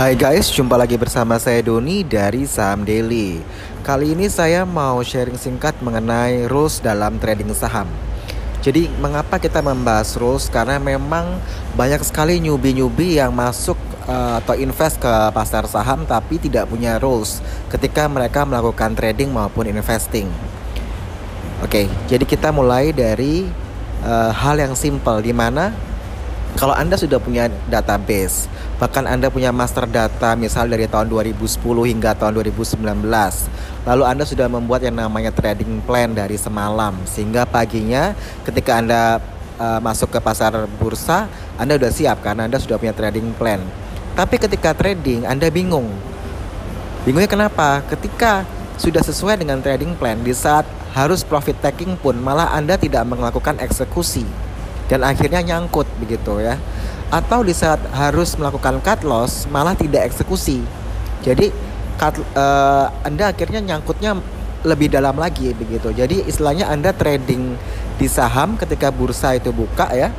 Hai 0.00 0.16
guys, 0.16 0.48
jumpa 0.48 0.80
lagi 0.80 0.96
bersama 0.96 1.36
saya 1.36 1.60
Doni 1.60 2.00
dari 2.00 2.48
Saham 2.48 2.88
Daily. 2.88 3.36
Kali 3.84 4.16
ini 4.16 4.32
saya 4.32 4.64
mau 4.64 5.04
sharing 5.04 5.36
singkat 5.36 5.76
mengenai 5.84 6.48
rules 6.48 6.80
dalam 6.80 7.20
trading 7.20 7.52
saham. 7.52 7.84
Jadi 8.64 8.88
mengapa 8.96 9.36
kita 9.36 9.60
membahas 9.60 10.16
rules? 10.16 10.48
Karena 10.48 10.80
memang 10.80 11.36
banyak 11.76 12.00
sekali 12.00 12.40
newbie-newbie 12.40 13.20
yang 13.20 13.28
masuk 13.36 13.76
uh, 14.08 14.40
atau 14.40 14.56
invest 14.56 15.04
ke 15.04 15.12
pasar 15.36 15.68
saham 15.68 16.08
tapi 16.08 16.40
tidak 16.40 16.72
punya 16.72 16.96
rules 16.96 17.44
ketika 17.68 18.08
mereka 18.08 18.48
melakukan 18.48 18.96
trading 18.96 19.28
maupun 19.28 19.68
investing. 19.68 20.32
Oke, 21.60 21.92
jadi 22.08 22.24
kita 22.24 22.48
mulai 22.56 22.96
dari 22.96 23.44
uh, 24.00 24.32
hal 24.32 24.64
yang 24.64 24.72
simple 24.72 25.20
di 25.20 25.36
mana 25.36 25.89
kalau 26.60 26.76
Anda 26.76 27.00
sudah 27.00 27.16
punya 27.16 27.48
database, 27.72 28.44
bahkan 28.76 29.08
Anda 29.08 29.32
punya 29.32 29.48
master 29.48 29.88
data 29.88 30.36
misal 30.36 30.68
dari 30.68 30.84
tahun 30.84 31.08
2010 31.08 31.56
hingga 31.64 32.12
tahun 32.12 32.36
2019, 32.36 32.84
lalu 33.88 34.04
Anda 34.04 34.28
sudah 34.28 34.44
membuat 34.44 34.84
yang 34.84 35.00
namanya 35.00 35.32
trading 35.32 35.80
plan 35.88 36.12
dari 36.12 36.36
semalam 36.36 37.00
sehingga 37.08 37.48
paginya 37.48 38.12
ketika 38.44 38.76
Anda 38.76 39.24
uh, 39.56 39.80
masuk 39.80 40.12
ke 40.12 40.20
pasar 40.20 40.52
bursa, 40.76 41.32
Anda 41.56 41.80
sudah 41.80 41.92
siap 41.96 42.20
karena 42.20 42.44
Anda 42.44 42.60
sudah 42.60 42.76
punya 42.76 42.92
trading 42.92 43.32
plan. 43.40 43.64
Tapi 44.12 44.36
ketika 44.36 44.76
trading 44.76 45.24
Anda 45.24 45.48
bingung. 45.48 45.88
Bingungnya 47.08 47.32
kenapa? 47.32 47.80
Ketika 47.88 48.44
sudah 48.76 49.00
sesuai 49.00 49.40
dengan 49.40 49.64
trading 49.64 49.96
plan 49.96 50.20
di 50.20 50.36
saat 50.36 50.68
harus 50.92 51.24
profit 51.24 51.56
taking 51.64 51.96
pun 51.96 52.20
malah 52.20 52.52
Anda 52.52 52.76
tidak 52.76 53.08
melakukan 53.08 53.56
eksekusi 53.64 54.49
dan 54.90 55.06
akhirnya 55.06 55.38
nyangkut 55.38 55.86
begitu 56.02 56.42
ya. 56.42 56.58
Atau 57.14 57.46
di 57.46 57.54
saat 57.54 57.78
harus 57.94 58.34
melakukan 58.34 58.82
cut 58.82 59.06
loss 59.06 59.46
malah 59.46 59.78
tidak 59.78 60.10
eksekusi. 60.10 60.58
Jadi 61.22 61.54
cut, 61.94 62.18
uh, 62.34 62.90
anda 63.06 63.30
akhirnya 63.30 63.62
nyangkutnya 63.62 64.18
lebih 64.66 64.90
dalam 64.90 65.14
lagi 65.14 65.54
begitu. 65.54 65.94
Jadi 65.94 66.26
istilahnya 66.26 66.66
anda 66.66 66.90
trading 66.90 67.54
di 68.02 68.06
saham 68.10 68.58
ketika 68.58 68.90
bursa 68.90 69.38
itu 69.38 69.54
buka 69.54 69.86
ya 69.94 70.10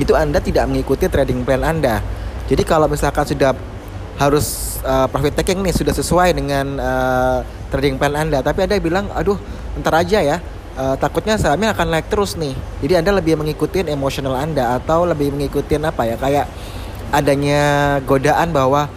itu 0.00 0.16
anda 0.16 0.40
tidak 0.40 0.64
mengikuti 0.72 1.04
trading 1.12 1.44
plan 1.44 1.60
anda. 1.60 2.00
Jadi 2.48 2.64
kalau 2.64 2.88
misalkan 2.88 3.28
sudah 3.28 3.52
harus 4.16 4.78
uh, 4.84 5.08
profit 5.08 5.36
taking 5.36 5.60
nih 5.60 5.72
sudah 5.72 5.94
sesuai 5.94 6.36
dengan 6.36 6.66
uh, 6.76 7.38
trading 7.72 7.96
plan 7.96 8.12
anda 8.12 8.44
tapi 8.44 8.68
anda 8.68 8.76
bilang 8.76 9.08
aduh 9.16 9.40
ntar 9.80 10.04
aja 10.04 10.20
ya 10.20 10.36
uh, 10.76 10.96
takutnya 10.96 11.36
sahamnya 11.36 11.72
akan 11.76 11.86
naik 11.92 12.08
terus 12.08 12.36
nih. 12.36 12.54
Jadi 12.84 12.92
Anda 12.98 13.10
lebih 13.16 13.38
mengikuti 13.38 13.84
emosional 13.84 14.36
Anda 14.36 14.76
atau 14.78 15.04
lebih 15.08 15.32
mengikuti 15.32 15.76
apa 15.76 16.02
ya? 16.04 16.16
Kayak 16.16 16.46
adanya 17.12 17.62
godaan 18.08 18.50
bahwa 18.50 18.88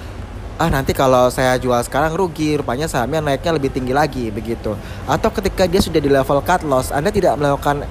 ah 0.55 0.71
nanti 0.71 0.95
kalau 0.95 1.27
saya 1.27 1.59
jual 1.59 1.83
sekarang 1.83 2.15
rugi 2.15 2.55
rupanya 2.55 2.87
sahamnya 2.87 3.19
naiknya 3.19 3.59
lebih 3.59 3.75
tinggi 3.75 3.91
lagi 3.91 4.31
begitu. 4.31 4.71
Atau 5.03 5.27
ketika 5.35 5.67
dia 5.67 5.83
sudah 5.83 5.99
di 5.99 6.07
level 6.07 6.39
cut 6.39 6.63
loss 6.63 6.95
Anda 6.95 7.11
tidak 7.11 7.35
melakukan 7.35 7.83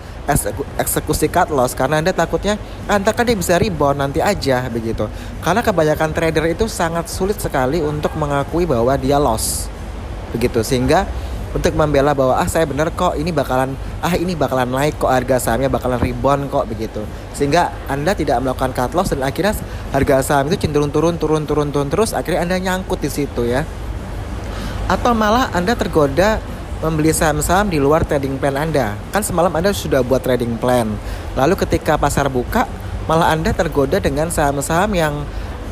eksekusi 0.80 1.28
cut 1.28 1.52
loss 1.52 1.76
karena 1.76 2.00
Anda 2.00 2.16
takutnya 2.16 2.56
ah, 2.88 2.96
kan 2.96 3.28
dia 3.28 3.36
bisa 3.36 3.60
rebound 3.60 4.00
nanti 4.00 4.24
aja 4.24 4.64
begitu. 4.72 5.04
Karena 5.44 5.60
kebanyakan 5.60 6.16
trader 6.16 6.44
itu 6.48 6.64
sangat 6.64 7.12
sulit 7.12 7.36
sekali 7.36 7.84
untuk 7.84 8.16
mengakui 8.16 8.64
bahwa 8.64 8.96
dia 8.96 9.20
loss 9.20 9.68
begitu. 10.32 10.64
Sehingga 10.64 11.04
untuk 11.54 11.70
membela 11.78 12.10
bahwa 12.18 12.34
ah 12.34 12.50
saya 12.50 12.66
benar 12.66 12.90
kok 12.90 13.14
ini 13.14 13.30
bakalan 13.30 13.78
ah 14.02 14.10
ini 14.18 14.34
bakalan 14.34 14.66
naik 14.66 14.98
kok 14.98 15.06
harga 15.06 15.38
sahamnya 15.38 15.70
bakalan 15.70 16.02
rebound 16.02 16.50
kok 16.50 16.66
begitu. 16.66 17.06
Sehingga 17.30 17.70
anda 17.86 18.10
tidak 18.10 18.42
melakukan 18.42 18.74
cut 18.74 18.92
loss 18.98 19.14
dan 19.14 19.22
akhirnya 19.22 19.54
harga 19.94 20.26
saham 20.26 20.50
itu 20.50 20.66
cenderung 20.66 20.90
turun 20.90 21.14
turun 21.14 21.46
turun 21.46 21.70
turun 21.70 21.86
terus 21.86 22.10
akhirnya 22.10 22.42
anda 22.42 22.56
nyangkut 22.58 22.98
di 22.98 23.06
situ 23.06 23.46
ya. 23.46 23.62
Atau 24.90 25.14
malah 25.14 25.48
anda 25.54 25.78
tergoda 25.78 26.42
membeli 26.82 27.14
saham-saham 27.14 27.70
di 27.70 27.78
luar 27.78 28.02
trading 28.02 28.36
plan 28.36 28.58
anda. 28.58 28.98
Kan 29.14 29.22
semalam 29.22 29.54
anda 29.54 29.70
sudah 29.70 30.02
buat 30.02 30.26
trading 30.26 30.58
plan. 30.58 30.90
Lalu 31.38 31.54
ketika 31.54 31.94
pasar 31.94 32.26
buka 32.26 32.66
malah 33.06 33.30
anda 33.30 33.54
tergoda 33.54 34.02
dengan 34.02 34.26
saham-saham 34.28 34.90
yang 34.90 35.14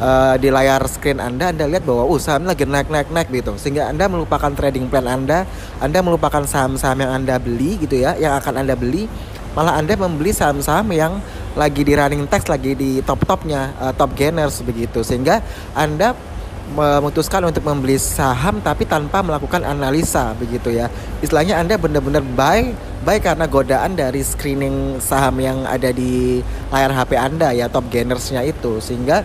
uh, 0.02 0.34
di 0.36 0.50
layar 0.50 0.82
screen 0.90 1.22
Anda 1.22 1.54
Anda 1.54 1.70
lihat 1.70 1.86
bahwa 1.86 2.10
uh 2.10 2.18
saham 2.18 2.44
lagi 2.44 2.66
naik 2.66 2.90
naik 2.90 3.08
naik 3.14 3.28
gitu. 3.30 3.54
Sehingga 3.54 3.86
Anda 3.88 4.10
melupakan 4.10 4.50
trading 4.50 4.90
plan 4.90 5.06
Anda 5.06 5.46
Anda 5.78 6.02
melupakan 6.02 6.42
saham-saham 6.42 6.98
yang 7.06 7.12
Anda 7.22 7.38
beli 7.38 7.78
gitu 7.78 8.02
ya 8.02 8.18
yang 8.18 8.34
akan 8.42 8.66
Anda 8.66 8.74
beli. 8.74 9.06
Malah 9.54 9.78
Anda 9.78 9.94
membeli 9.94 10.32
saham-saham 10.34 10.90
yang 10.90 11.22
lagi 11.52 11.84
di 11.84 11.92
running 11.92 12.24
text 12.24 12.48
lagi 12.48 12.72
di 12.72 13.04
top-topnya 13.04 13.76
uh, 13.78 13.92
top 13.94 14.16
gainers 14.18 14.64
begitu. 14.64 15.04
Sehingga 15.06 15.44
Anda 15.76 16.16
memutuskan 16.72 17.44
untuk 17.44 17.68
membeli 17.68 18.00
saham 18.00 18.64
tapi 18.64 18.88
tanpa 18.88 19.20
melakukan 19.20 19.60
analisa 19.60 20.32
begitu 20.40 20.72
ya. 20.72 20.88
Istilahnya 21.20 21.60
anda 21.60 21.76
benar-benar 21.76 22.24
buy 22.24 22.72
buy 23.04 23.20
karena 23.20 23.44
godaan 23.44 23.92
dari 23.92 24.24
screening 24.24 24.96
saham 25.02 25.36
yang 25.36 25.68
ada 25.68 25.92
di 25.92 26.40
layar 26.72 26.96
HP 26.96 27.12
anda 27.20 27.52
ya 27.52 27.68
top 27.68 27.92
gainersnya 27.92 28.40
itu. 28.46 28.80
Sehingga 28.80 29.20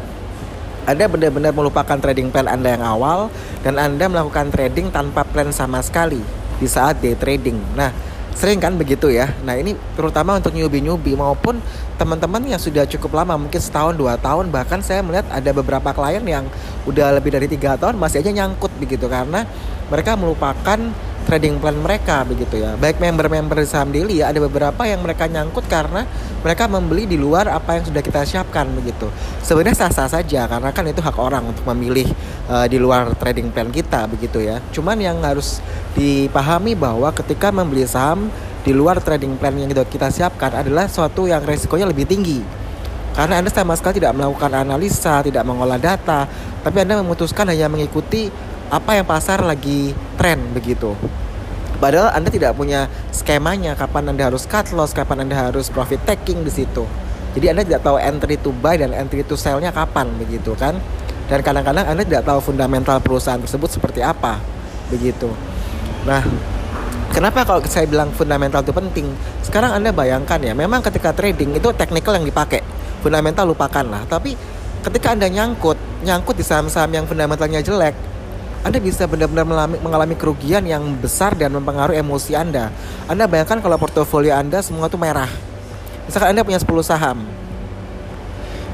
anda 0.88 1.04
benar-benar 1.12 1.52
melupakan 1.52 2.00
trading 2.00 2.32
plan 2.32 2.48
Anda 2.48 2.80
yang 2.80 2.84
awal 2.88 3.28
dan 3.60 3.76
Anda 3.76 4.08
melakukan 4.08 4.56
trading 4.56 4.88
tanpa 4.88 5.28
plan 5.28 5.52
sama 5.52 5.84
sekali 5.84 6.24
di 6.64 6.68
saat 6.68 7.04
day 7.04 7.12
trading. 7.12 7.60
Nah, 7.76 7.92
sering 8.32 8.64
kan 8.64 8.80
begitu 8.80 9.12
ya. 9.12 9.36
Nah, 9.44 9.60
ini 9.60 9.76
terutama 10.00 10.40
untuk 10.40 10.56
newbie-newbie 10.56 11.20
maupun 11.20 11.60
teman-teman 12.00 12.40
yang 12.48 12.56
sudah 12.56 12.88
cukup 12.88 13.20
lama, 13.20 13.36
mungkin 13.36 13.60
setahun, 13.60 14.00
dua 14.00 14.16
tahun, 14.16 14.48
bahkan 14.48 14.80
saya 14.80 15.04
melihat 15.04 15.28
ada 15.28 15.52
beberapa 15.52 15.92
klien 15.92 16.24
yang 16.24 16.48
udah 16.88 17.20
lebih 17.20 17.36
dari 17.36 17.52
tiga 17.52 17.76
tahun 17.76 18.00
masih 18.00 18.24
aja 18.24 18.32
nyangkut 18.32 18.72
begitu 18.80 19.12
karena 19.12 19.44
mereka 19.92 20.16
melupakan 20.16 20.80
trading 21.28 21.60
plan 21.60 21.76
mereka 21.76 22.24
begitu 22.24 22.64
ya. 22.64 22.80
Baik 22.80 23.04
member-member 23.04 23.60
saham 23.68 23.92
daily 23.92 24.24
ya 24.24 24.32
ada 24.32 24.40
beberapa 24.40 24.88
yang 24.88 25.04
mereka 25.04 25.28
nyangkut 25.28 25.68
karena 25.68 26.08
mereka 26.40 26.72
membeli 26.72 27.04
di 27.04 27.20
luar 27.20 27.52
apa 27.52 27.76
yang 27.76 27.84
sudah 27.84 28.00
kita 28.00 28.24
siapkan 28.24 28.64
begitu. 28.72 29.12
Sebenarnya 29.44 29.76
sah-sah 29.76 30.08
saja 30.08 30.48
karena 30.48 30.72
kan 30.72 30.88
itu 30.88 31.04
hak 31.04 31.20
orang 31.20 31.52
untuk 31.52 31.68
memilih 31.68 32.08
uh, 32.48 32.64
di 32.72 32.80
luar 32.80 33.12
trading 33.20 33.52
plan 33.52 33.68
kita 33.68 34.08
begitu 34.08 34.40
ya. 34.40 34.64
Cuman 34.72 34.96
yang 35.04 35.20
harus 35.20 35.60
dipahami 36.00 36.80
bahwa 36.80 37.12
ketika 37.12 37.52
membeli 37.52 37.84
saham 37.84 38.32
di 38.64 38.72
luar 38.72 39.04
trading 39.04 39.36
plan 39.36 39.52
yang 39.60 39.68
kita 39.68 40.08
siapkan 40.08 40.64
adalah 40.64 40.88
suatu 40.88 41.28
yang 41.28 41.44
resikonya 41.44 41.84
lebih 41.84 42.08
tinggi. 42.08 42.40
Karena 43.18 43.42
Anda 43.42 43.50
sama 43.50 43.74
sekali 43.74 43.98
tidak 43.98 44.14
melakukan 44.14 44.54
analisa, 44.54 45.26
tidak 45.26 45.42
mengolah 45.42 45.82
data, 45.82 46.30
tapi 46.62 46.86
Anda 46.86 47.02
memutuskan 47.02 47.50
hanya 47.50 47.66
mengikuti 47.66 48.30
apa 48.68 49.00
yang 49.00 49.08
pasar 49.08 49.40
lagi 49.44 49.96
tren 50.20 50.40
begitu. 50.52 50.92
Padahal 51.78 52.10
Anda 52.10 52.34
tidak 52.34 52.58
punya 52.58 52.90
skemanya 53.14 53.78
kapan 53.78 54.10
Anda 54.10 54.34
harus 54.34 54.50
cut 54.50 54.74
loss, 54.74 54.98
kapan 54.98 55.30
Anda 55.30 55.38
harus 55.50 55.70
profit 55.70 56.02
taking 56.10 56.42
di 56.42 56.50
situ. 56.50 56.84
Jadi 57.38 57.54
Anda 57.54 57.62
tidak 57.62 57.86
tahu 57.86 58.02
entry 58.02 58.42
to 58.42 58.50
buy 58.50 58.82
dan 58.82 58.98
entry 58.98 59.22
to 59.22 59.38
sell-nya 59.38 59.70
kapan 59.70 60.10
begitu 60.18 60.58
kan. 60.58 60.74
Dan 61.30 61.46
kadang-kadang 61.46 61.86
Anda 61.86 62.02
tidak 62.02 62.26
tahu 62.26 62.42
fundamental 62.42 62.98
perusahaan 62.98 63.38
tersebut 63.38 63.70
seperti 63.78 64.02
apa 64.02 64.42
begitu. 64.90 65.30
Nah, 66.10 66.26
kenapa 67.14 67.46
kalau 67.46 67.62
saya 67.70 67.86
bilang 67.86 68.10
fundamental 68.16 68.66
itu 68.66 68.74
penting? 68.74 69.14
Sekarang 69.46 69.78
Anda 69.78 69.94
bayangkan 69.94 70.42
ya, 70.42 70.58
memang 70.58 70.82
ketika 70.82 71.14
trading 71.14 71.54
itu 71.54 71.70
technical 71.78 72.18
yang 72.18 72.26
dipakai. 72.26 72.66
Fundamental 73.06 73.54
lupakan 73.54 73.86
lah. 73.86 74.02
Tapi 74.10 74.34
ketika 74.82 75.14
Anda 75.14 75.30
nyangkut, 75.30 75.78
nyangkut 76.10 76.42
di 76.42 76.44
saham-saham 76.48 76.90
yang 76.90 77.06
fundamentalnya 77.06 77.62
jelek, 77.62 77.94
anda 78.66 78.82
bisa 78.82 79.06
benar-benar 79.06 79.46
mengalami 79.80 80.16
kerugian 80.18 80.66
yang 80.66 80.82
besar 80.98 81.38
dan 81.38 81.54
mempengaruhi 81.54 82.02
emosi 82.02 82.34
Anda. 82.34 82.74
Anda 83.06 83.30
bayangkan 83.30 83.62
kalau 83.62 83.78
portofolio 83.78 84.34
Anda 84.34 84.60
semua 84.66 84.90
itu 84.90 84.98
merah. 84.98 85.30
Misalkan 86.10 86.34
Anda 86.34 86.42
punya 86.44 86.60
10 86.60 86.84
saham. 86.84 87.24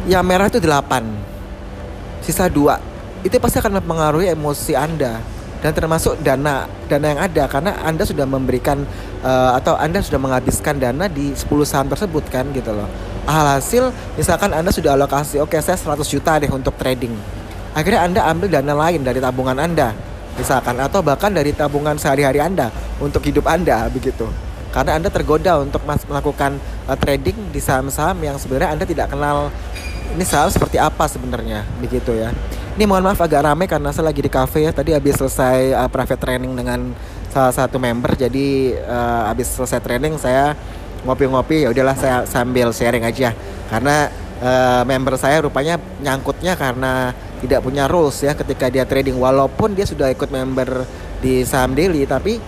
Yang 0.07 0.23
merah 0.23 0.47
itu 0.47 0.59
8. 0.61 2.23
Sisa 2.23 2.47
2. 2.47 3.27
Itu 3.27 3.35
pasti 3.37 3.59
akan 3.59 3.83
mempengaruhi 3.83 4.31
emosi 4.31 4.73
Anda 4.75 5.19
dan 5.63 5.71
termasuk 5.71 6.19
dana 6.19 6.67
dana 6.91 7.05
yang 7.07 7.21
ada 7.23 7.43
karena 7.47 7.71
Anda 7.87 8.03
sudah 8.03 8.27
memberikan 8.27 8.83
uh, 9.23 9.55
atau 9.55 9.79
Anda 9.79 10.03
sudah 10.03 10.19
menghabiskan 10.19 10.75
dana 10.75 11.07
di 11.07 11.31
10 11.31 11.47
saham 11.63 11.87
tersebut 11.87 12.27
kan 12.27 12.43
gitu 12.51 12.75
loh. 12.75 12.89
Alhasil 13.23 13.93
misalkan 14.19 14.51
Anda 14.51 14.75
sudah 14.75 14.99
alokasi 14.99 15.39
oke 15.39 15.55
okay, 15.55 15.63
saya 15.63 15.79
100 15.79 16.03
juta 16.03 16.35
deh 16.35 16.51
untuk 16.51 16.75
trading 16.75 17.42
akhirnya 17.73 18.01
Anda 18.05 18.21
ambil 18.29 18.47
dana 18.49 18.73
lain 18.73 19.01
dari 19.01 19.19
tabungan 19.19 19.57
Anda. 19.57 19.91
Misalkan 20.33 20.81
atau 20.81 21.05
bahkan 21.05 21.29
dari 21.29 21.53
tabungan 21.53 21.93
sehari-hari 21.93 22.41
Anda 22.41 22.73
untuk 22.97 23.21
hidup 23.21 23.45
Anda 23.45 23.85
begitu. 23.89 24.25
Karena 24.73 24.97
Anda 24.97 25.13
tergoda 25.13 25.61
untuk 25.61 25.85
melakukan 25.85 26.57
uh, 26.89 26.97
trading 26.97 27.53
di 27.53 27.61
saham-saham 27.61 28.17
yang 28.25 28.41
sebenarnya 28.41 28.73
Anda 28.73 28.85
tidak 28.89 29.13
kenal 29.13 29.53
ini 30.17 30.25
saham 30.25 30.49
seperti 30.49 30.81
apa 30.81 31.05
sebenarnya 31.05 31.61
begitu 31.77 32.17
ya. 32.17 32.33
Ini 32.73 32.89
mohon 32.89 33.05
maaf 33.05 33.21
agak 33.21 33.45
ramai 33.45 33.69
karena 33.69 33.93
saya 33.93 34.09
lagi 34.09 34.25
di 34.25 34.33
cafe 34.33 34.65
ya. 34.65 34.73
Tadi 34.73 34.97
habis 34.97 35.13
selesai 35.21 35.77
uh, 35.77 35.89
private 35.93 36.17
training 36.17 36.57
dengan 36.57 36.89
salah 37.29 37.53
satu 37.53 37.77
member. 37.77 38.17
Jadi 38.17 38.73
uh, 38.73 39.29
habis 39.29 39.53
selesai 39.53 39.77
training 39.77 40.17
saya 40.17 40.57
ngopi-ngopi 41.05 41.65
ya 41.65 41.69
udahlah 41.69 41.93
saya 41.93 42.25
sambil 42.25 42.73
sharing 42.73 43.05
aja. 43.05 43.29
Karena 43.69 44.09
uh, 44.41 44.81
member 44.89 45.21
saya 45.21 45.45
rupanya 45.45 45.77
nyangkutnya 46.01 46.57
karena 46.57 47.13
tidak 47.43 47.59
punya 47.59 47.91
rules 47.91 48.15
ya 48.23 48.31
ketika 48.31 48.71
dia 48.71 48.87
trading. 48.87 49.19
Walaupun 49.19 49.75
dia 49.75 49.83
sudah 49.83 50.07
ikut 50.07 50.31
member 50.31 50.87
di 51.19 51.43
saham 51.43 51.75
daily 51.75 52.07
tapi 52.07 52.39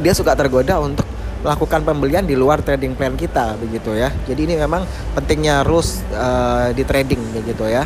dia 0.00 0.12
suka 0.16 0.32
tergoda 0.34 0.80
untuk 0.80 1.04
melakukan 1.44 1.84
pembelian 1.84 2.24
di 2.24 2.32
luar 2.32 2.64
trading 2.64 2.96
plan 2.96 3.12
kita 3.12 3.60
begitu 3.60 3.92
ya. 3.92 4.08
Jadi 4.24 4.48
ini 4.48 4.54
memang 4.56 4.88
pentingnya 5.12 5.60
rules 5.60 6.00
uh, 6.16 6.72
di 6.72 6.82
trading 6.88 7.20
begitu 7.36 7.68
ya. 7.68 7.84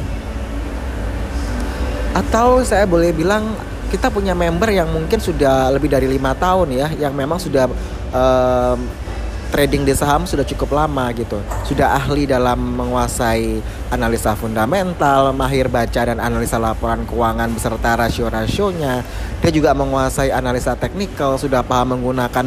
Atau 2.14 2.62
saya 2.62 2.87
boleh 2.87 3.11
bilang 3.11 3.58
kita 3.90 4.14
punya 4.14 4.37
member 4.37 4.70
yang 4.70 4.87
mungkin 4.94 5.19
sudah 5.19 5.75
lebih 5.75 5.90
dari 5.90 6.06
lima 6.06 6.38
tahun 6.38 6.70
ya 6.70 6.88
yang 6.94 7.12
memang 7.17 7.40
sudah 7.40 7.67
um, 8.14 8.79
trading 9.49 9.89
di 9.89 9.97
saham 9.97 10.29
sudah 10.29 10.45
cukup 10.45 10.77
lama 10.77 11.09
gitu. 11.17 11.41
Sudah 11.65 11.97
ahli 11.97 12.29
dalam 12.29 12.56
menguasai 12.77 13.61
analisa 13.89 14.37
fundamental, 14.37 15.33
mahir 15.33 15.73
baca 15.73 16.05
dan 16.05 16.21
analisa 16.21 16.61
laporan 16.61 17.05
keuangan 17.09 17.49
beserta 17.53 17.97
rasio-rasionya. 17.97 19.03
Dia 19.41 19.50
juga 19.50 19.73
menguasai 19.73 20.29
analisa 20.31 20.77
teknikal, 20.77 21.41
sudah 21.41 21.65
paham 21.65 21.99
menggunakan 21.99 22.47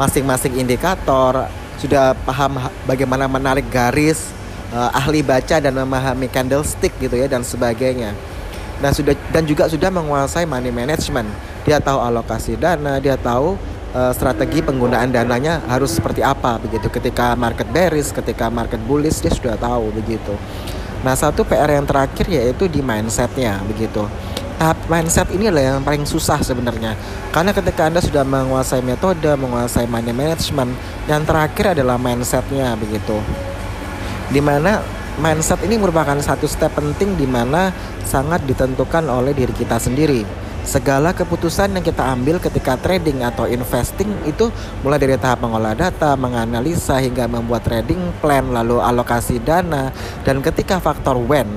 masing-masing 0.00 0.56
indikator, 0.56 1.46
sudah 1.76 2.16
paham 2.24 2.56
bagaimana 2.88 3.28
menarik 3.28 3.68
garis, 3.68 4.32
uh, 4.72 4.90
ahli 4.96 5.20
baca 5.20 5.60
dan 5.60 5.76
memahami 5.76 6.26
candlestick 6.32 6.94
gitu 6.98 7.14
ya 7.14 7.28
dan 7.28 7.44
sebagainya. 7.44 8.16
Dan 8.78 8.94
sudah 8.94 9.14
dan 9.34 9.42
juga 9.42 9.66
sudah 9.66 9.90
menguasai 9.90 10.46
money 10.46 10.70
management. 10.70 11.26
Dia 11.66 11.82
tahu 11.82 11.98
alokasi 11.98 12.54
dana, 12.54 13.02
dia 13.02 13.18
tahu 13.18 13.58
uh, 13.94 14.12
strategi 14.12 14.60
penggunaan 14.60 15.12
dananya 15.12 15.64
harus 15.68 15.96
seperti 15.96 16.20
apa 16.24 16.60
begitu. 16.60 16.88
Ketika 16.92 17.32
market 17.38 17.68
bearish 17.70 18.12
ketika 18.12 18.48
market 18.52 18.80
bullish 18.84 19.20
dia 19.22 19.32
sudah 19.32 19.56
tahu 19.56 19.92
begitu. 19.94 20.34
Nah 21.06 21.14
satu 21.14 21.46
PR 21.46 21.70
yang 21.78 21.86
terakhir 21.86 22.26
yaitu 22.26 22.66
di 22.66 22.82
mindsetnya 22.82 23.62
begitu. 23.64 24.04
Tahap 24.58 24.74
mindset 24.90 25.30
ini 25.30 25.46
adalah 25.46 25.78
yang 25.78 25.86
paling 25.86 26.02
susah 26.02 26.42
sebenarnya. 26.42 26.98
Karena 27.30 27.54
ketika 27.54 27.86
anda 27.86 28.02
sudah 28.02 28.26
menguasai 28.26 28.82
metode 28.82 29.30
menguasai 29.38 29.86
money 29.86 30.10
management 30.10 30.74
yang 31.06 31.22
terakhir 31.22 31.78
adalah 31.78 31.94
mindsetnya 31.94 32.74
begitu. 32.74 33.22
Di 34.34 34.42
mana 34.42 34.82
mindset 35.22 35.62
ini 35.62 35.78
merupakan 35.78 36.18
satu 36.18 36.50
step 36.50 36.74
penting 36.74 37.14
di 37.14 37.26
mana 37.30 37.70
sangat 38.02 38.42
ditentukan 38.50 39.06
oleh 39.06 39.30
diri 39.30 39.54
kita 39.54 39.78
sendiri 39.78 40.47
segala 40.68 41.16
keputusan 41.16 41.72
yang 41.72 41.80
kita 41.80 42.04
ambil 42.12 42.36
ketika 42.36 42.76
trading 42.76 43.24
atau 43.24 43.48
investing 43.48 44.12
itu 44.28 44.52
mulai 44.84 45.00
dari 45.00 45.16
tahap 45.16 45.40
mengolah 45.40 45.72
data, 45.72 46.12
menganalisa 46.12 47.00
hingga 47.00 47.24
membuat 47.24 47.64
trading 47.64 48.12
plan, 48.20 48.52
lalu 48.52 48.76
alokasi 48.76 49.40
dana 49.40 49.88
dan 50.28 50.44
ketika 50.44 50.76
faktor 50.76 51.16
when 51.16 51.48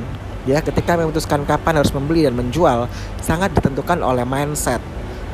ya 0.47 0.63
ketika 0.63 0.95
memutuskan 0.95 1.43
kapan 1.43 1.83
harus 1.83 1.91
membeli 1.91 2.23
dan 2.23 2.39
menjual 2.39 2.87
sangat 3.19 3.51
ditentukan 3.51 3.99
oleh 3.99 4.23
mindset. 4.23 4.79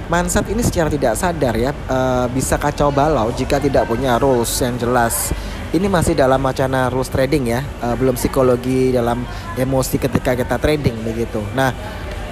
Mindset 0.09 0.49
ini 0.49 0.65
secara 0.65 0.89
tidak 0.89 1.13
sadar 1.19 1.53
ya 1.53 1.69
e, 1.69 1.97
bisa 2.33 2.57
kacau 2.57 2.89
balau 2.89 3.29
jika 3.35 3.61
tidak 3.61 3.85
punya 3.85 4.17
rules 4.17 4.49
yang 4.57 4.79
jelas 4.79 5.35
ini 5.75 5.91
masih 5.91 6.15
dalam 6.15 6.39
wacana 6.39 6.87
rules 6.87 7.11
trading 7.11 7.51
ya, 7.51 7.59
e, 7.61 7.87
belum 7.99 8.15
psikologi 8.15 8.95
dalam 8.95 9.21
emosi 9.59 9.99
ketika 9.99 10.31
kita 10.33 10.55
trading 10.57 10.95
begitu. 11.03 11.43
Nah, 11.51 11.75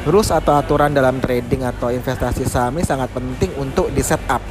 rules 0.05 0.29
atau 0.29 0.53
aturan 0.55 0.93
dalam 0.93 1.17
trading 1.17 1.65
atau 1.65 1.89
investasi 1.89 2.45
saham 2.45 2.77
ini 2.77 2.85
sangat 2.85 3.09
penting 3.11 3.51
untuk 3.57 3.89
di 3.89 4.05
setup. 4.05 4.41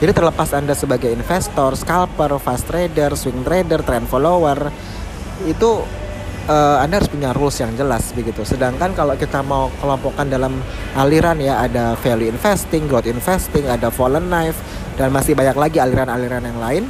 Jadi 0.00 0.16
terlepas 0.16 0.48
Anda 0.56 0.72
sebagai 0.72 1.12
investor, 1.12 1.76
scalper, 1.76 2.40
fast 2.40 2.64
trader, 2.64 3.12
swing 3.12 3.44
trader, 3.44 3.84
trend 3.84 4.08
follower, 4.08 4.72
itu 5.44 5.84
uh, 6.48 6.80
Anda 6.80 7.02
harus 7.02 7.10
punya 7.12 7.36
rules 7.36 7.60
yang 7.60 7.76
jelas 7.76 8.08
begitu. 8.16 8.40
Sedangkan 8.46 8.96
kalau 8.96 9.12
kita 9.18 9.44
mau 9.44 9.68
kelompokkan 9.82 10.24
dalam 10.24 10.56
aliran 10.96 11.36
ya 11.36 11.68
ada 11.68 11.98
value 12.00 12.32
investing, 12.32 12.88
growth 12.88 13.10
investing, 13.10 13.68
ada 13.68 13.92
fallen 13.92 14.32
knife 14.32 14.56
dan 14.96 15.12
masih 15.12 15.36
banyak 15.36 15.58
lagi 15.58 15.76
aliran-aliran 15.82 16.48
yang 16.48 16.58
lain. 16.62 16.84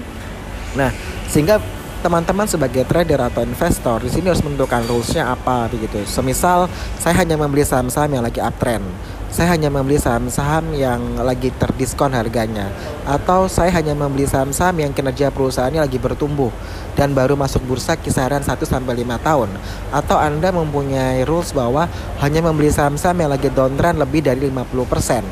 Nah, 0.79 0.95
sehingga 1.27 1.59
teman-teman 2.01 2.49
sebagai 2.49 2.89
trader 2.89 3.21
atau 3.29 3.45
investor 3.45 4.01
di 4.01 4.09
sini 4.09 4.33
harus 4.33 4.41
menentukan 4.41 4.89
rulesnya 4.89 5.29
apa 5.29 5.69
begitu. 5.69 6.01
Semisal 6.09 6.67
saya 6.97 7.13
hanya 7.21 7.37
membeli 7.37 7.61
saham-saham 7.61 8.17
yang 8.17 8.25
lagi 8.25 8.41
uptrend, 8.41 8.85
saya 9.29 9.53
hanya 9.53 9.69
membeli 9.69 10.01
saham-saham 10.01 10.73
yang 10.73 11.21
lagi 11.21 11.53
terdiskon 11.53 12.17
harganya, 12.17 12.73
atau 13.05 13.47
saya 13.53 13.69
hanya 13.77 13.93
membeli 13.93 14.25
saham-saham 14.25 14.81
yang 14.81 14.97
kinerja 14.97 15.29
perusahaannya 15.29 15.85
lagi 15.85 16.01
bertumbuh 16.01 16.49
dan 16.97 17.13
baru 17.13 17.37
masuk 17.37 17.61
bursa 17.69 18.01
kisaran 18.01 18.41
1 18.41 18.65
sampai 18.65 19.05
5 19.05 19.21
tahun, 19.21 19.53
atau 19.93 20.17
Anda 20.17 20.51
mempunyai 20.57 21.29
rules 21.29 21.53
bahwa 21.53 21.85
hanya 22.25 22.41
membeli 22.41 22.73
saham-saham 22.73 23.29
yang 23.29 23.31
lagi 23.31 23.53
downtrend 23.53 24.01
lebih 24.01 24.25
dari 24.25 24.49
50%. 24.49 25.23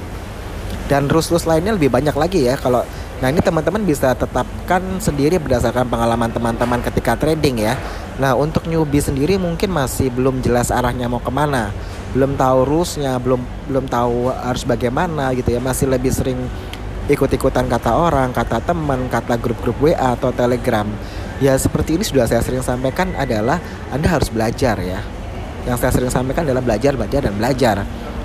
Dan 0.89 1.05
rules-rules 1.05 1.45
lainnya 1.45 1.77
lebih 1.77 1.93
banyak 1.93 2.17
lagi 2.17 2.49
ya 2.49 2.57
kalau 2.57 2.81
Nah 3.19 3.35
ini 3.35 3.43
teman-teman 3.43 3.83
bisa 3.83 4.15
tetapkan 4.15 5.03
sendiri 5.03 5.43
berdasarkan 5.43 5.91
pengalaman 5.91 6.31
teman-teman 6.31 6.79
ketika 6.87 7.19
trading 7.19 7.67
ya. 7.67 7.75
Nah 8.23 8.39
untuk 8.39 8.71
newbie 8.71 9.03
sendiri 9.03 9.35
mungkin 9.35 9.75
masih 9.75 10.07
belum 10.15 10.39
jelas 10.39 10.71
arahnya 10.71 11.11
mau 11.11 11.19
ke 11.19 11.31
mana, 11.35 11.75
belum 12.15 12.39
tahu 12.39 12.63
rulesnya, 12.63 13.19
belum 13.19 13.43
belum 13.67 13.91
tahu 13.91 14.31
harus 14.31 14.63
bagaimana 14.63 15.35
gitu 15.35 15.51
ya, 15.51 15.59
masih 15.59 15.91
lebih 15.91 16.15
sering 16.15 16.39
ikut-ikutan 17.11 17.67
kata 17.67 17.91
orang, 17.91 18.31
kata 18.31 18.63
teman, 18.63 19.11
kata 19.11 19.35
grup-grup 19.35 19.75
WA 19.83 20.15
atau 20.15 20.31
Telegram. 20.31 20.87
Ya 21.43 21.59
seperti 21.59 21.99
ini 21.99 22.07
sudah 22.07 22.31
saya 22.31 22.43
sering 22.43 22.63
sampaikan 22.63 23.11
adalah 23.19 23.59
Anda 23.91 24.15
harus 24.15 24.31
belajar 24.31 24.79
ya. 24.79 25.03
Yang 25.67 25.77
saya 25.83 25.93
sering 25.99 26.13
sampaikan 26.15 26.47
adalah 26.47 26.63
belajar, 26.63 26.95
belajar 26.95 27.21
dan 27.27 27.35
belajar. 27.35 27.77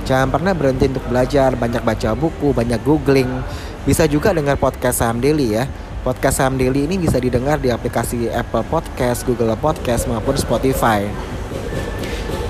Jangan 0.04 0.30
pernah 0.36 0.52
berhenti 0.52 0.92
untuk 0.92 1.08
belajar, 1.08 1.56
banyak 1.56 1.80
baca 1.80 2.12
buku, 2.12 2.52
banyak 2.52 2.84
googling 2.84 3.32
bisa 3.84 4.08
juga 4.08 4.32
dengar 4.32 4.56
podcast 4.56 5.04
Saham 5.04 5.20
Daily 5.20 5.60
ya. 5.60 5.68
Podcast 6.04 6.40
Saham 6.40 6.56
Daily 6.56 6.88
ini 6.88 6.96
bisa 7.00 7.20
didengar 7.20 7.60
di 7.60 7.68
aplikasi 7.68 8.32
Apple 8.32 8.64
Podcast, 8.68 9.28
Google 9.28 9.56
Podcast 9.60 10.08
maupun 10.08 10.40
Spotify. 10.40 11.04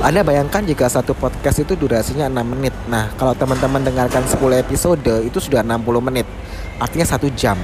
Anda 0.03 0.19
bayangkan 0.19 0.67
jika 0.67 0.91
satu 0.91 1.15
podcast 1.15 1.63
itu 1.63 1.79
durasinya 1.79 2.27
6 2.27 2.43
menit. 2.43 2.75
Nah, 2.91 3.07
kalau 3.15 3.31
teman-teman 3.33 3.81
dengarkan 3.81 4.27
10 4.27 4.59
episode 4.59 4.99
itu 5.23 5.39
sudah 5.39 5.63
60 5.63 6.03
menit. 6.03 6.27
Artinya 6.75 7.07
satu 7.07 7.31
jam. 7.31 7.55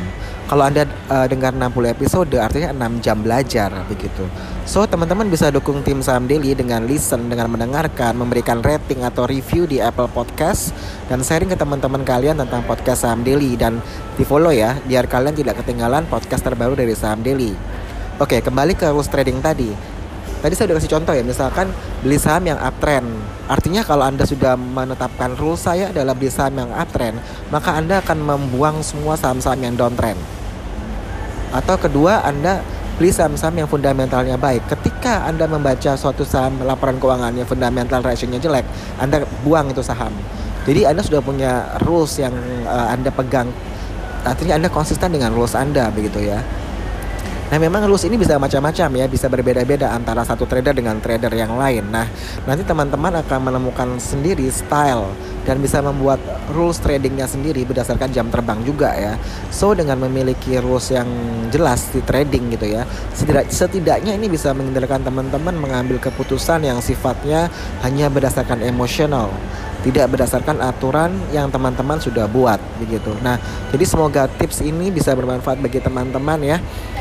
Kalau 0.48 0.66
Anda 0.66 0.88
uh, 1.12 1.28
dengar 1.28 1.54
60 1.54 1.94
episode 1.94 2.32
artinya 2.40 2.74
6 2.74 3.06
jam 3.06 3.22
belajar 3.22 3.70
begitu. 3.86 4.26
So, 4.70 4.86
teman-teman 4.86 5.26
bisa 5.34 5.50
dukung 5.50 5.82
tim 5.82 5.98
Saham 5.98 6.30
Daily 6.30 6.54
dengan 6.54 6.86
listen, 6.86 7.26
dengan 7.26 7.50
mendengarkan, 7.50 8.14
memberikan 8.14 8.62
rating 8.62 9.02
atau 9.02 9.26
review 9.26 9.66
di 9.66 9.82
Apple 9.82 10.06
Podcast 10.14 10.78
dan 11.10 11.26
sharing 11.26 11.50
ke 11.50 11.58
teman-teman 11.58 12.06
kalian 12.06 12.38
tentang 12.38 12.62
podcast 12.70 13.02
Saham 13.02 13.26
Daily 13.26 13.58
dan 13.58 13.82
di-follow 14.14 14.54
ya 14.54 14.78
biar 14.86 15.10
kalian 15.10 15.34
tidak 15.34 15.66
ketinggalan 15.66 16.06
podcast 16.06 16.46
terbaru 16.46 16.78
dari 16.78 16.94
Saham 16.94 17.26
Daily. 17.26 17.58
Oke, 18.22 18.46
kembali 18.46 18.78
ke 18.78 18.94
rules 18.94 19.10
trading 19.10 19.42
tadi. 19.42 19.74
Tadi 20.38 20.54
saya 20.54 20.70
udah 20.70 20.78
kasih 20.78 20.92
contoh 21.02 21.14
ya, 21.18 21.26
misalkan 21.26 21.74
beli 22.06 22.22
saham 22.22 22.46
yang 22.46 22.62
uptrend. 22.62 23.10
Artinya 23.50 23.82
kalau 23.82 24.06
Anda 24.06 24.30
sudah 24.30 24.54
menetapkan 24.54 25.34
rule 25.34 25.58
saya 25.58 25.90
adalah 25.90 26.14
beli 26.14 26.30
saham 26.30 26.62
yang 26.62 26.70
uptrend, 26.78 27.18
maka 27.50 27.74
Anda 27.74 28.06
akan 28.06 28.22
membuang 28.22 28.86
semua 28.86 29.18
saham-saham 29.18 29.66
yang 29.66 29.74
downtrend. 29.74 30.22
Atau 31.50 31.82
kedua, 31.82 32.22
Anda 32.22 32.62
beli 33.00 33.16
saham-saham 33.16 33.64
yang 33.64 33.70
fundamentalnya 33.72 34.36
baik. 34.36 34.68
Ketika 34.68 35.24
Anda 35.24 35.48
membaca 35.48 35.96
suatu 35.96 36.28
saham 36.28 36.60
laporan 36.68 37.00
keuangannya 37.00 37.48
fundamental 37.48 38.04
ratio-nya 38.04 38.44
jelek, 38.44 38.68
Anda 39.00 39.24
buang 39.48 39.72
itu 39.72 39.80
saham. 39.80 40.12
Jadi 40.68 40.84
Anda 40.84 41.00
sudah 41.00 41.24
punya 41.24 41.80
rules 41.88 42.20
yang 42.20 42.36
uh, 42.68 42.92
Anda 42.92 43.08
pegang. 43.08 43.48
Artinya 44.28 44.60
Anda 44.60 44.68
konsisten 44.68 45.16
dengan 45.16 45.32
rules 45.32 45.56
Anda 45.56 45.88
begitu 45.96 46.20
ya. 46.20 46.44
Nah 47.50 47.58
memang 47.58 47.82
rules 47.90 48.06
ini 48.06 48.14
bisa 48.14 48.38
macam-macam 48.38 48.90
ya, 48.94 49.06
bisa 49.10 49.26
berbeda-beda 49.26 49.90
antara 49.90 50.22
satu 50.22 50.46
trader 50.46 50.78
dengan 50.78 51.02
trader 51.02 51.34
yang 51.34 51.58
lain. 51.58 51.90
Nah 51.90 52.06
nanti 52.46 52.62
teman-teman 52.62 53.18
akan 53.26 53.40
menemukan 53.50 53.98
sendiri 53.98 54.46
style 54.54 55.10
dan 55.50 55.58
bisa 55.58 55.82
membuat 55.82 56.22
rules 56.54 56.78
tradingnya 56.78 57.26
sendiri 57.26 57.66
berdasarkan 57.66 58.14
jam 58.14 58.30
terbang 58.30 58.62
juga 58.62 58.94
ya. 58.94 59.18
So 59.50 59.74
dengan 59.74 59.98
memiliki 59.98 60.62
rules 60.62 60.94
yang 60.94 61.10
jelas 61.50 61.90
di 61.90 62.06
trading 62.06 62.54
gitu 62.54 62.70
ya, 62.70 62.86
setidak, 63.18 63.50
setidaknya 63.50 64.14
ini 64.14 64.30
bisa 64.30 64.54
menghindarkan 64.54 65.02
teman-teman 65.02 65.58
mengambil 65.58 65.98
keputusan 65.98 66.70
yang 66.70 66.78
sifatnya 66.86 67.50
hanya 67.82 68.14
berdasarkan 68.14 68.62
emosional 68.62 69.34
tidak 69.80 70.12
berdasarkan 70.12 70.60
aturan 70.60 71.16
yang 71.32 71.48
teman-teman 71.48 71.98
sudah 72.00 72.28
buat 72.28 72.60
begitu. 72.80 73.16
Nah, 73.24 73.40
jadi 73.72 73.86
semoga 73.88 74.28
tips 74.28 74.60
ini 74.64 74.92
bisa 74.92 75.16
bermanfaat 75.16 75.60
bagi 75.64 75.80
teman-teman 75.80 76.40
ya. 76.44 76.58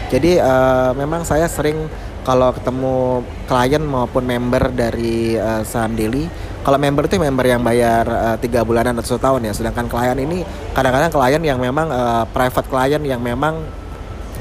Jadi 0.08 0.38
uh, 0.40 0.94
memang 0.94 1.26
saya 1.26 1.50
sering 1.50 1.90
kalau 2.28 2.52
ketemu 2.52 3.24
klien 3.48 3.80
maupun 3.80 4.20
member 4.28 4.68
dari 4.68 5.40
uh, 5.40 5.64
saham 5.64 5.96
daily 5.96 6.28
kalau 6.60 6.76
member 6.76 7.08
itu 7.08 7.16
member 7.16 7.48
yang 7.48 7.64
bayar 7.64 8.04
eh, 8.04 8.36
tiga 8.44 8.60
uh, 8.60 8.64
bulanan 8.68 8.92
atau 9.00 9.16
satu 9.16 9.24
tahun 9.24 9.48
ya 9.48 9.52
sedangkan 9.56 9.88
klien 9.88 10.18
ini 10.20 10.44
kadang-kadang 10.76 11.08
klien 11.08 11.40
yang 11.40 11.56
memang 11.56 11.88
uh, 11.88 12.28
private 12.28 12.68
klien 12.68 13.00
yang 13.00 13.24
memang 13.24 13.64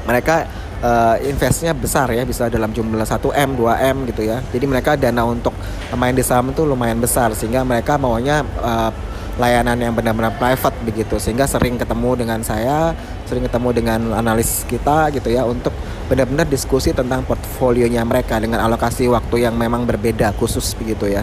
mereka 0.04 0.44
uh, 0.82 1.16
investnya 1.22 1.74
besar 1.74 2.10
ya 2.14 2.22
bisa 2.22 2.46
dalam 2.50 2.70
jumlah 2.70 3.06
1 3.06 3.18
m 3.34 3.50
2 3.56 3.92
m 3.94 3.96
gitu 4.10 4.22
ya. 4.26 4.38
Jadi 4.52 4.64
mereka 4.66 4.94
dana 4.94 5.22
untuk 5.26 5.54
main 5.94 6.14
di 6.14 6.22
saham 6.22 6.50
itu 6.50 6.62
lumayan 6.62 6.98
besar 6.98 7.34
sehingga 7.34 7.62
mereka 7.66 7.98
maunya 7.98 8.42
uh, 8.62 8.90
layanan 9.38 9.78
yang 9.78 9.94
benar-benar 9.94 10.34
private 10.34 10.76
begitu. 10.82 11.16
Sehingga 11.22 11.46
sering 11.46 11.78
ketemu 11.78 12.10
dengan 12.26 12.40
saya 12.42 12.94
sering 13.28 13.44
ketemu 13.44 13.68
dengan 13.76 14.00
analis 14.16 14.64
kita 14.64 15.12
gitu 15.12 15.28
ya 15.28 15.44
untuk 15.44 15.70
benar-benar 16.08 16.48
diskusi 16.48 16.96
tentang 16.96 17.22
portfolionya 17.28 18.00
mereka 18.08 18.40
dengan 18.40 18.64
alokasi 18.64 19.04
waktu 19.12 19.44
yang 19.44 19.54
memang 19.54 19.84
berbeda 19.84 20.32
khusus 20.40 20.72
begitu 20.74 21.12
ya. 21.12 21.22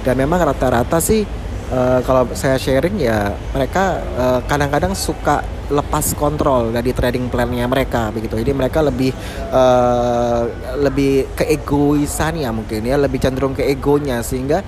Dan 0.00 0.16
memang 0.16 0.40
rata-rata 0.40 0.96
sih 1.00 1.39
uh, 1.70 2.00
kalau 2.04 2.26
saya 2.34 2.58
sharing 2.60 3.00
ya 3.00 3.34
mereka 3.54 4.02
kadang 4.46 4.70
kadang-kadang 4.70 4.94
suka 4.94 5.42
lepas 5.70 6.14
kontrol 6.18 6.74
dari 6.74 6.90
trading 6.90 7.30
plannya 7.30 7.66
mereka 7.70 8.10
begitu 8.10 8.38
jadi 8.38 8.52
mereka 8.54 8.82
lebih 8.82 9.14
uh, 9.54 10.46
lebih 10.82 11.30
keegoisan 11.38 12.42
ya 12.42 12.50
mungkin 12.50 12.82
ya 12.82 12.98
lebih 12.98 13.22
cenderung 13.22 13.54
ke 13.54 13.66
egonya 13.66 14.22
sehingga 14.22 14.62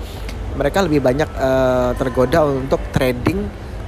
mereka 0.55 0.85
lebih 0.85 1.03
banyak 1.03 1.29
uh, 1.35 1.91
tergoda 1.97 2.45
untuk 2.47 2.79
trading 2.95 3.43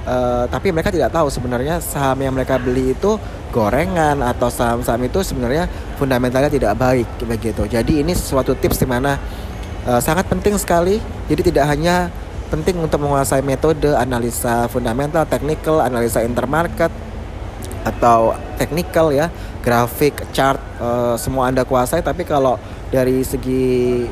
uh, 0.06 0.44
tapi 0.48 0.70
mereka 0.70 0.92
tidak 0.92 1.10
tahu 1.12 1.28
sebenarnya 1.28 1.82
saham 1.82 2.20
yang 2.22 2.34
mereka 2.34 2.58
beli 2.60 2.94
itu 2.94 3.18
gorengan 3.50 4.20
atau 4.20 4.52
saham-saham 4.52 5.08
itu 5.08 5.24
sebenarnya 5.24 5.64
fundamentalnya 5.96 6.52
tidak 6.52 6.76
baik 6.76 7.08
begitu. 7.24 7.64
Jadi 7.64 8.04
ini 8.04 8.12
suatu 8.12 8.52
tips 8.52 8.84
di 8.84 8.86
mana 8.88 9.16
uh, 9.88 10.00
sangat 10.02 10.28
penting 10.28 10.60
sekali. 10.60 11.00
Jadi 11.30 11.54
tidak 11.54 11.64
hanya 11.72 12.12
penting 12.48 12.78
untuk 12.78 13.02
menguasai 13.02 13.42
metode 13.42 13.92
analisa 13.92 14.70
fundamental, 14.70 15.26
technical, 15.26 15.82
analisa 15.82 16.22
intermarket 16.22 16.90
atau 17.86 18.34
technical 18.58 19.14
ya, 19.14 19.30
grafik, 19.62 20.14
chart 20.34 20.58
uh, 20.82 21.14
semua 21.14 21.50
Anda 21.50 21.62
kuasai. 21.62 22.02
Tapi 22.02 22.26
kalau 22.26 22.58
dari 22.90 23.22
segi 23.22 24.06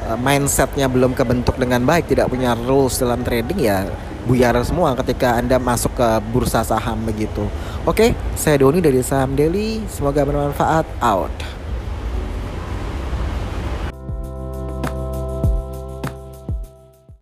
Eh, 0.00 0.16
mindsetnya 0.16 0.88
belum 0.88 1.12
kebentuk 1.12 1.60
dengan 1.60 1.84
baik 1.84 2.08
tidak 2.08 2.32
punya 2.32 2.56
rules 2.56 2.96
dalam 2.96 3.20
trading 3.20 3.60
ya 3.60 3.84
buyar 4.24 4.56
semua 4.64 4.96
ketika 4.96 5.36
anda 5.36 5.60
masuk 5.60 5.92
ke 5.92 6.08
bursa 6.32 6.64
saham 6.64 7.04
begitu. 7.04 7.44
Oke 7.84 8.16
saya 8.32 8.56
Doni 8.56 8.80
dari 8.80 9.04
saham 9.04 9.36
Daily. 9.36 9.84
Semoga 9.92 10.24
bermanfaat. 10.24 10.88
Out 11.04 11.59